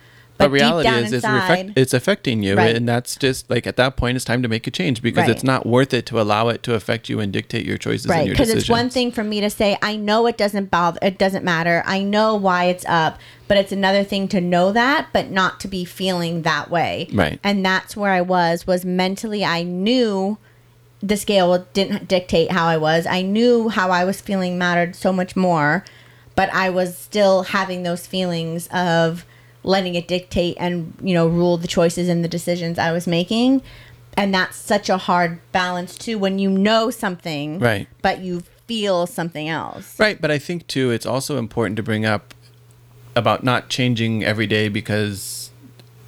[0.43, 2.75] But reality is, it's, inside- reflect, it's affecting you, Right.
[2.75, 5.29] and that's just like at that point, it's time to make a change because Right.
[5.32, 8.19] it's not worth it to allow it to affect you and dictate your choices right
[8.19, 10.99] and your because it's one thing for me to say i know it doesn't bother
[11.01, 15.08] it doesn't matter i know why it's up but it's another thing to know that
[15.13, 17.39] but not to be feeling that way Right.
[17.43, 20.38] and that's where i was was mentally i knew
[21.01, 25.12] the scale didn't dictate how i was i knew how i was feeling mattered so
[25.13, 25.84] much more
[26.36, 29.25] but i was still having those feelings of
[29.63, 33.62] letting it dictate and you know rule the choices and the decisions i was making
[34.17, 37.88] and that's such a hard balance too when you know something Right.
[38.02, 42.06] but you feel something else Right, but I think too, it's also important to bring
[42.06, 42.34] up
[43.15, 45.52] about not changing every day because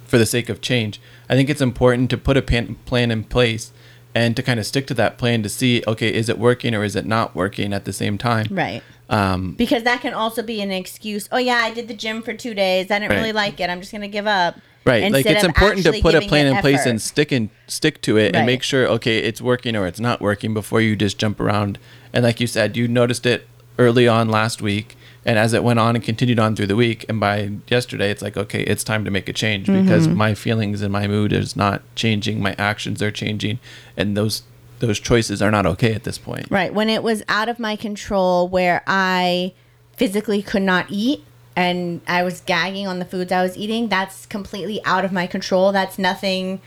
[0.06, 1.00] for the sake of change.
[1.28, 3.72] I think it's important to put a pan- plan in place
[4.16, 6.82] and to kind of stick to that plan to see, okay, is it working or
[6.82, 8.46] is it not working at the same time?
[8.50, 12.22] right Um, because that can also be an excuse oh yeah i did the gym
[12.22, 13.18] for two days i didn't Right.
[13.20, 15.12] really like it i'm just gonna give up Right.
[15.12, 16.90] like it's important to put a plan in place effort.
[16.90, 18.36] and stick and stick to it Right.
[18.36, 21.78] and make sure okay it's working or it's not working before you just jump around.
[22.12, 23.46] And like you said, you noticed it
[23.78, 27.04] early on last week and as it went on and continued on through the week
[27.08, 29.82] and by yesterday it's like okay, it's time to make a change Mm-hmm.
[29.82, 33.58] because my feelings and my mood is not changing, my actions are changing
[33.96, 34.42] and those
[34.78, 36.46] those choices are not okay at this point.
[36.50, 36.72] Right.
[36.72, 39.52] When it was out of my control where I
[39.96, 41.24] physically could not eat
[41.56, 45.26] and I was gagging on the foods I was eating, that's completely out of my
[45.26, 45.72] control.
[45.72, 46.60] That's nothing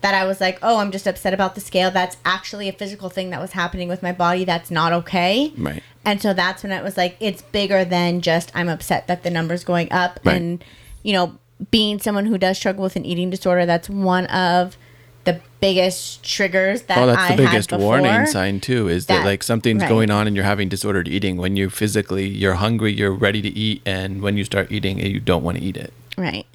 [0.00, 1.90] that I was like, oh, I'm just upset about the scale.
[1.90, 5.52] That's actually a physical thing that was happening with my body that's not okay.
[5.58, 5.82] Right.
[6.04, 9.30] And so that's when it was like, it's bigger than just I'm upset that the
[9.30, 10.18] number's going up.
[10.24, 10.36] Right.
[10.36, 10.64] And,
[11.02, 11.38] you know,
[11.70, 14.76] being someone who does struggle with an eating disorder, that's one of
[15.24, 18.26] the biggest triggers that Oh, that's I the biggest had warning before.
[18.26, 18.88] sign too.
[18.88, 19.88] Is that, that- like something's right.
[19.88, 23.48] going on and you're having disordered eating when you physically you're hungry, you're ready to
[23.50, 25.92] eat, and when you start eating, you don't want to eat it.
[26.16, 26.46] Right.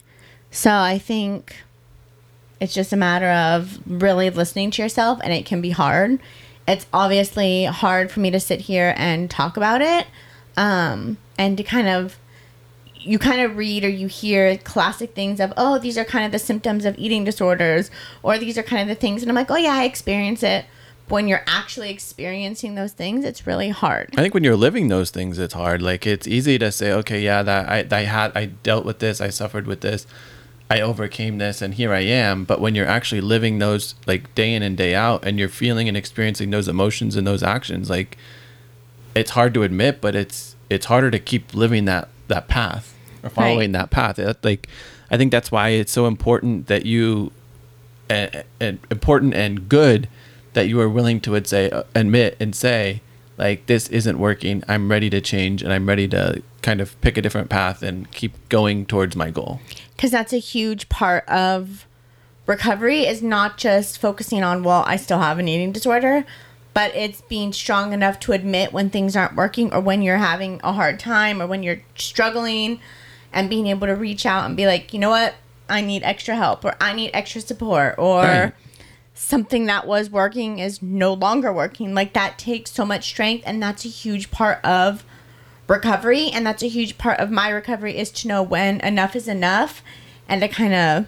[0.50, 1.56] So I think
[2.60, 6.20] it's just a matter of really listening to yourself, and it can be hard.
[6.68, 10.08] It's obviously hard for me to sit here and talk about it,
[10.58, 12.18] um, and to kind of
[13.06, 16.32] you kind of read or you hear classic things of oh these are kind of
[16.32, 17.92] the symptoms of eating disorders
[18.24, 20.66] or these are kind of the things and i'm like oh yeah i experience it.
[21.08, 24.10] When you're actually experiencing those things it's really hard.
[24.18, 25.84] I think when you're living those things, it's hard.
[25.84, 29.22] Like it's easy to say, okay, yeah, that I, I had, I dealt with this,
[29.22, 30.08] I suffered with this,
[30.70, 32.44] I overcame this, and here I am.
[32.44, 35.88] But when you're actually living those, like day in and day out, and you're feeling
[35.88, 38.18] and experiencing those emotions and those actions, like
[39.16, 43.30] it's hard to admit, but it's it's harder to keep living that that path or
[43.30, 44.16] following that path.
[44.16, 44.68] That, like
[45.12, 47.32] I think that's why it's so important that you
[48.10, 50.08] and, and important and good
[50.54, 53.02] that you are willing to would say uh, admit and say
[53.38, 57.18] like this isn't working i'm ready to change and i'm ready to kind of pick
[57.18, 59.60] a different path and keep going towards my goal
[59.96, 61.86] because that's a huge part of
[62.46, 66.26] recovery is not just focusing on well i still have an eating disorder
[66.74, 70.60] but it's being strong enough to admit when things aren't working or when you're having
[70.64, 72.80] a hard time or when you're struggling
[73.34, 75.34] and being able to reach out and be like you know what
[75.70, 78.54] i need extra help or i need extra support or Right.
[79.16, 83.64] something that was working is no longer working like that takes so much strength and
[83.64, 85.04] that's a huge part of
[85.68, 89.28] recovery and that's a huge part of my recovery is to know when enough is
[89.28, 89.82] enough
[90.30, 91.08] and to kind of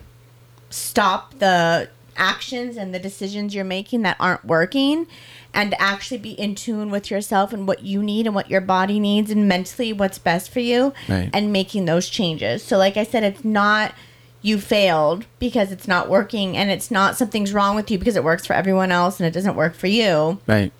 [0.69, 5.05] stop the actions and the decisions you're making that aren't working
[5.53, 8.61] and to actually be in tune with yourself and what you need and what your
[8.61, 11.29] body needs and mentally what's best for you Right.
[11.33, 12.63] and making those changes.
[12.63, 13.93] So like I said it's not
[14.41, 18.23] you failed because it's not working and it's not something's wrong with you because it
[18.23, 20.71] works for everyone else and it doesn't work for you right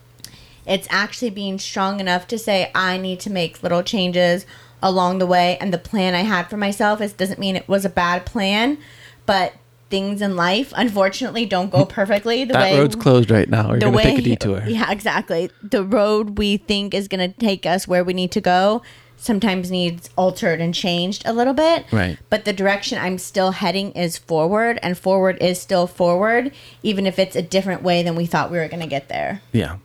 [0.67, 4.45] it's actually being strong enough to say i need to make little changes
[4.83, 5.57] along the way.
[5.59, 8.77] And the plan i had for myself is doesn't mean it was a bad plan
[9.25, 9.53] but
[9.89, 13.69] things in life unfortunately don't go perfectly the that way road's closed right now.
[13.69, 14.63] We're gonna way take a detour.
[14.67, 15.49] Yeah exactly.
[15.63, 18.81] The road we think is going to take us where we need to go
[19.15, 21.85] sometimes needs altered and changed a little bit.
[21.91, 22.19] Right.
[22.29, 26.51] but the direction i'm still heading is forward and forward is still forward
[26.83, 29.41] even if it's a different way than we thought we were going to get there.
[29.53, 29.77] Yeah.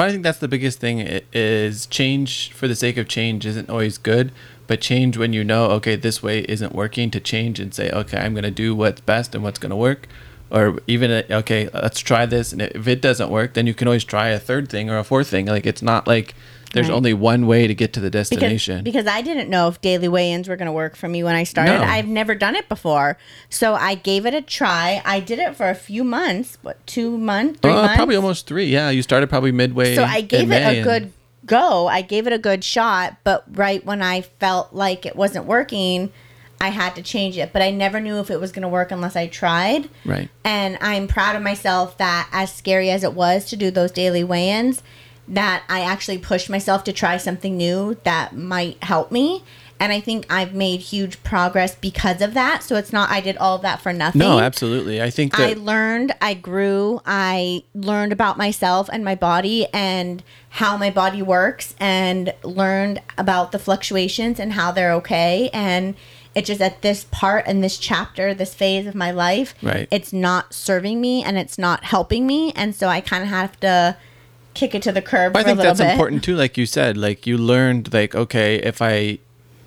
[0.00, 3.68] But I think that's the biggest thing is change for the sake of change isn't
[3.68, 4.32] always good,
[4.66, 8.16] but change when you know, okay, this way isn't working to change and say, okay,
[8.16, 10.08] I'm going to do what's best and what's going to work.
[10.50, 12.52] Or even, uh, okay, let's try this.
[12.52, 15.04] And if it doesn't work, then you can always try a third thing or a
[15.04, 15.46] fourth thing.
[15.46, 16.34] Like it's not like
[16.72, 16.94] there's Right.
[16.94, 18.84] only one way to get to the destination.
[18.84, 21.42] because I didn't know if daily weigh-ins were going to work for me when I
[21.44, 21.78] started.
[21.78, 21.82] No.
[21.84, 25.02] I've never done it before, so I gave it a try.
[25.04, 28.46] I did it for a few months, what two months, three Uh, months, probably almost
[28.46, 28.66] three.
[28.66, 28.90] Yeah.
[28.90, 29.94] You started probably midway.
[29.96, 31.12] So I gave it May a good
[31.46, 31.88] go.
[31.88, 36.12] I gave it a good shot, but right when I felt like it wasn't working,
[36.60, 37.52] I had to change it.
[37.52, 39.88] But I never knew if it was going to work unless I tried.
[40.04, 40.28] Right.
[40.44, 44.24] And I'm proud of myself that as scary as it was to do those daily
[44.24, 44.82] weigh-ins,
[45.28, 49.44] that I actually pushed myself to try something new that might help me.
[49.78, 52.62] And I think I've made huge progress because of that.
[52.62, 54.18] So it's not I did all of that for nothing.
[54.18, 55.00] No, absolutely.
[55.00, 60.76] I think I learned, I grew, I learned about myself and my body and how
[60.76, 65.48] my body works and learned about the fluctuations and how they're okay.
[65.54, 65.94] And
[66.34, 69.88] it's just at this part and this chapter, this phase of my life, Right.
[69.90, 72.52] it's not serving me and it's not helping me.
[72.54, 73.96] And so I kind of have to
[74.54, 75.90] kick it to the curb I think little that's bit.
[75.92, 76.36] important too.
[76.36, 79.18] Like you said, like you learned, like okay, if I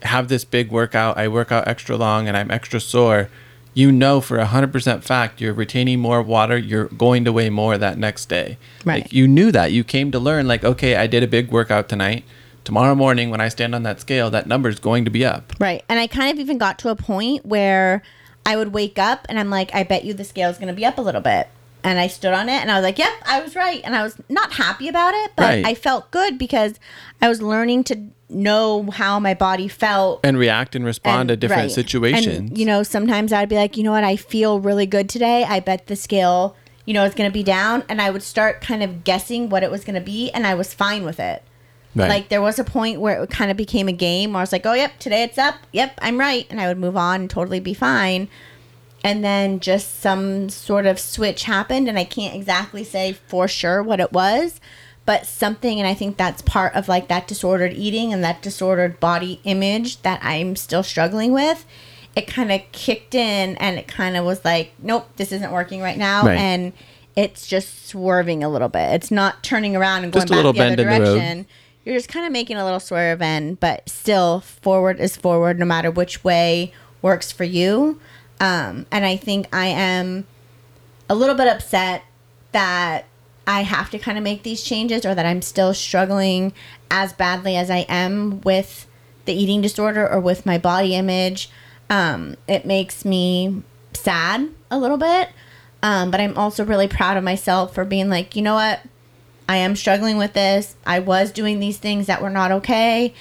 [0.04, 3.30] have this big workout, I work out extra long, and I'm extra sore.
[3.76, 6.58] You know for a hundred percent fact you're retaining more water.
[6.58, 8.58] You're going to weigh more that next day.
[8.86, 9.02] Right.
[9.04, 9.72] Like you knew that.
[9.72, 10.48] You came to learn.
[10.48, 12.24] Like okay, I did a big workout tonight.
[12.64, 15.54] Tomorrow morning when I stand on that scale, that number is going to be up.
[15.60, 15.84] Right.
[15.90, 18.02] And I kind of even got to a point where
[18.46, 20.74] I would wake up and I'm like, I bet you the scale is going to
[20.74, 21.48] be up a little bit.
[21.84, 23.82] And I stood on it and I was like, yep, I was right.
[23.84, 25.66] And I was not happy about it, but Right.
[25.66, 26.80] I felt good because
[27.22, 30.22] I was learning to know how my body felt.
[30.24, 31.72] And react and respond to different right.
[31.72, 32.38] situations.
[32.38, 35.44] And, you know, sometimes I'd be like, you know what, I feel really good today.
[35.44, 37.84] I bet the scale, you know, is going to be down.
[37.90, 40.32] And I would start kind of guessing what it was going to be.
[40.32, 41.44] And I was fine with it.
[41.96, 42.10] Right.
[42.10, 44.52] Like there was a point where it kind of became a game where I was
[44.52, 45.56] like, "Oh, yep, today it's up.
[45.72, 48.30] Yep, I'm right," and I would move on and totally be fine.
[49.04, 53.84] And then just some sort of switch happened, and I can't exactly say for sure
[53.84, 54.60] what it was,
[55.06, 55.78] but something.
[55.78, 60.02] And I think that's part of like that disordered eating and that disordered body image
[60.02, 61.66] that I'm still struggling with.
[62.16, 65.82] It kind of kicked in, and it kind of was like, "Nope, this isn't working
[65.82, 66.38] right now," Right.
[66.38, 66.74] and
[67.16, 68.94] it's just swerving a little bit.
[68.94, 71.04] It's not turning around and going Just a back little the other bend in the
[71.06, 71.46] road.
[71.86, 75.66] You're just kind of making a little swerve in, but still forward is forward no
[75.66, 78.00] matter which way works for you.
[78.40, 80.26] Um, and I think I am
[81.10, 82.04] a little bit upset
[82.52, 83.06] that
[83.46, 86.54] I have to kind of make these changes or that I'm still struggling
[86.90, 88.88] as badly as I am with
[89.26, 91.50] the eating disorder or with my body image.
[91.90, 93.64] Um, it makes me
[93.94, 95.30] sad a little bit.
[95.82, 98.80] Um, but I'm also really proud of myself for being like, you know what?
[99.48, 100.76] I am struggling with this.
[100.86, 103.14] I was doing these things that were not okay.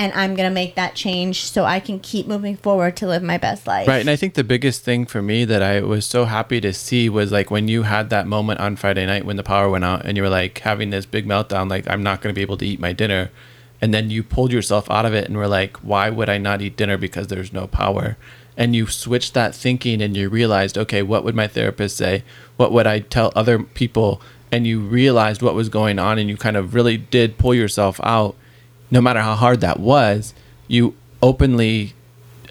[0.00, 3.22] And I'm going to make that change so I can keep moving forward to live
[3.22, 3.88] my best life.
[3.88, 4.00] Right.
[4.00, 7.08] And I think the biggest thing for me that I was so happy to see
[7.08, 10.06] was like when you had that moment on Friday night when the power went out
[10.06, 12.58] and you were like having this big meltdown, like, I'm not going to be able
[12.58, 13.30] to eat my dinner.
[13.80, 16.60] and then you pulled yourself out of it and were like, why would I not
[16.60, 18.16] eat dinner because there's no power?
[18.56, 22.24] And you switched that thinking and you realized, okay, what would my therapist say?
[22.56, 24.20] What would I tell other people?
[24.50, 28.00] And you realized what was going on and you kind of really did pull yourself
[28.02, 28.34] out.
[28.90, 30.32] No matter how hard that was,
[30.66, 31.94] you openly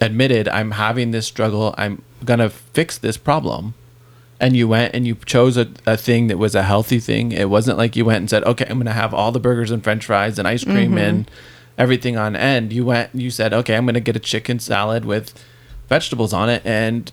[0.00, 1.74] admitted, I'm having this struggle.
[1.76, 3.74] I'm going to fix this problem
[4.40, 7.32] and you went and you chose a, a thing that was a healthy thing.
[7.32, 9.70] It wasn't like you went and said, okay, I'm going to have all the burgers
[9.70, 10.98] and french fries and ice cream mm-hmm.
[10.98, 11.30] and
[11.76, 12.72] everything on end.
[12.72, 15.34] You went, you said, okay, I'm going to get a chicken salad with
[15.88, 16.64] vegetables on it.
[16.64, 17.10] And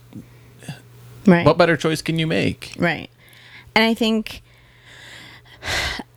[1.26, 1.46] right.
[1.46, 2.76] what better choice can you make?
[2.78, 3.10] Right.
[3.74, 4.44] And I think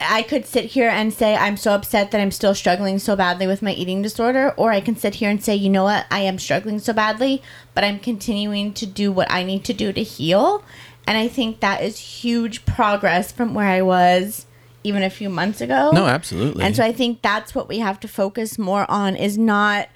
[0.00, 3.46] I could sit here and say, I'm so upset that I'm still struggling so badly
[3.46, 4.54] with my eating disorder.
[4.56, 6.06] Or I can sit here and say, you know what?
[6.10, 7.42] I am struggling so badly,
[7.74, 10.64] but I'm continuing to do what I need to do to heal.
[11.06, 14.46] And I think that is huge progress from where I was
[14.84, 15.90] even a few months ago.
[15.92, 16.64] No, absolutely.
[16.64, 19.88] And so I think that's what we have to focus more on is not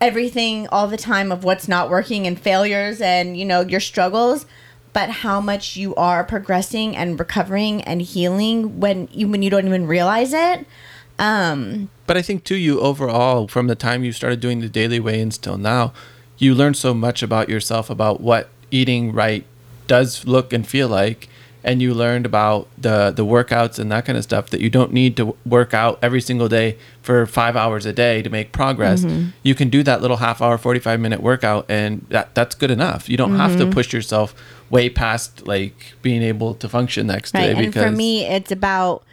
[0.00, 4.44] everything all the time of what's not working and failures and you know your struggles
[4.94, 9.66] but how much you are progressing and recovering and healing when you when you don't
[9.66, 10.66] even realize it
[11.18, 14.98] um but i think too you overall from the time you started doing the daily
[14.98, 15.92] weigh-ins till now
[16.38, 19.44] you learned so much about yourself about what eating right
[19.86, 21.28] does look and feel like
[21.64, 24.92] and you learned about the the workouts and that kind of stuff that you don't
[24.92, 29.02] need to work out every single day for five hours a day to make progress
[29.04, 29.30] mm-hmm.
[29.42, 33.08] you can do that little half hour 45 minute workout and that that's good enough
[33.08, 33.40] you don't mm-hmm.
[33.40, 33.72] have to mm-hmm.
[33.72, 34.34] push yourself
[34.70, 37.54] way past like being able to function next right.
[37.54, 39.04] day because and for me it's about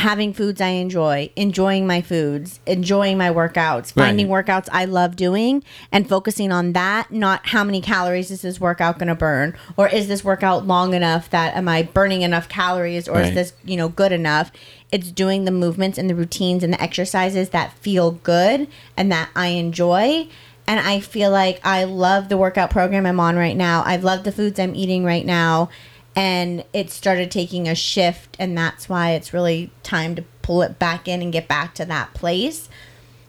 [0.00, 4.46] having foods I enjoy, enjoying my foods, enjoying my workouts, finding right.
[4.46, 8.98] workouts I love doing, and focusing on that, not how many calories is this workout
[8.98, 13.08] going to burn, or is this workout long enough that am I burning enough calories,
[13.08, 13.26] or right.
[13.26, 14.50] is this, you know, good enough?
[14.90, 19.28] It's doing the movements and the routines and the exercises that feel good and that
[19.36, 20.28] I enjoy.
[20.70, 23.82] And I feel like I love the workout program I'm on right now.
[23.84, 25.68] I love the foods I'm eating right now.
[26.14, 30.78] And it started taking a shift and that's why it's really time to pull it
[30.78, 32.68] back in and get back to that place.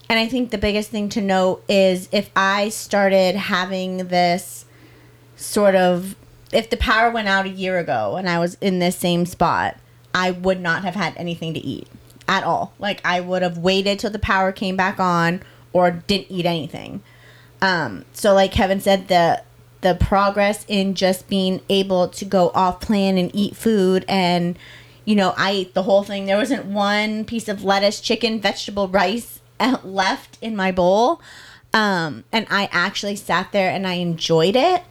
[0.07, 4.65] And i think the biggest thing to note is if i started having this
[5.35, 6.15] sort of
[6.51, 9.77] if the power went out a year ago and i was in this same spot
[10.13, 11.87] i would not have had anything to eat
[12.27, 12.73] at all.
[12.77, 17.01] Like i would have waited till the power came back on or didn't eat anything
[17.61, 19.41] um, so like kevin said the
[19.81, 24.57] the progress in just being able to go off plan and eat food and
[25.05, 26.25] you know i ate the whole thing.
[26.25, 29.41] There wasn't one piece of lettuce chicken vegetable rice
[29.83, 31.21] left in my bowl.
[31.73, 34.83] Um, and i actually sat there and i enjoyed it.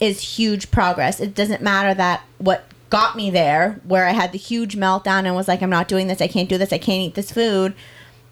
[0.00, 1.20] Is huge progress.
[1.20, 5.34] It doesn't matter that what got me there where i had the huge meltdown and
[5.34, 6.22] was like i'm not doing this.
[6.22, 6.72] I can't do this.
[6.72, 7.74] I can't eat this food.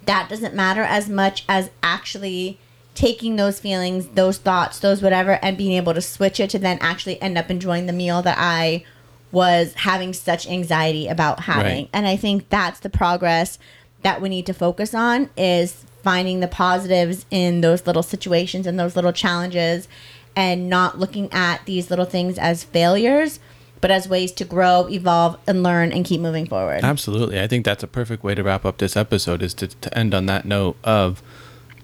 [0.07, 2.59] That doesn't matter as much as actually
[2.97, 6.79] taking those feelings, those thoughts, those whatever, and being able to switch it to then
[6.81, 8.85] actually end up enjoying the meal that I
[9.31, 11.77] was having such anxiety about having.
[11.85, 11.91] Right.
[11.93, 13.59] And I think that's the progress
[14.03, 18.79] that we need to focus on is finding the positives in those little situations and
[18.79, 19.89] those little challenges
[20.35, 23.41] and not looking at these little things as failures
[23.81, 26.83] but as ways to grow, evolve, and learn and keep moving forward.
[26.83, 27.39] Absolutely.
[27.41, 30.15] I think that's a perfect way to wrap up this episode is to, to end
[30.15, 31.23] on that note of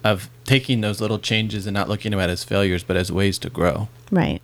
[0.04, 3.50] of taking those little changes and not looking at as failures, but as ways to
[3.50, 3.88] grow.
[4.10, 4.42] Right.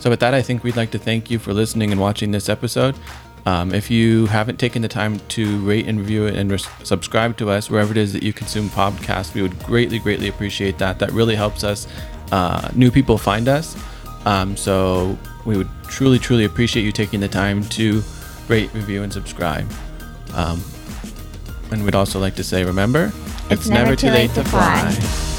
[0.00, 2.48] So, with that, I think we'd like to thank you for listening and watching this
[2.48, 2.94] episode.
[3.46, 7.36] Um, if you haven't taken the time to rate and review it and res- subscribe
[7.38, 10.98] to us wherever it is that you consume podcasts, we would greatly, greatly appreciate that.
[10.98, 11.88] That really helps us,
[12.30, 13.76] uh, new people find us.
[14.24, 18.02] Um, so, we would truly, truly appreciate you taking the time to
[18.48, 19.68] rate, review, and subscribe.
[20.34, 20.62] Um,
[21.70, 23.12] and we'd also like to say, remember,
[23.50, 25.37] it's, never, too late, to fly.